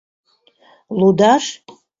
—Лудаш? 0.99 1.43